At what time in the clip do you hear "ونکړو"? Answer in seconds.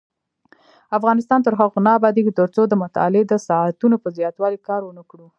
4.85-5.27